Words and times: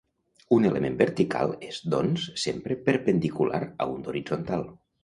Un 0.55 0.63
element 0.69 0.95
vertical 1.01 1.53
és, 1.69 1.79
doncs, 1.97 2.27
sempre 2.47 2.81
perpendicular 2.89 3.65
a 3.87 3.93
un 3.95 4.07
d'horitzontal. 4.09 4.71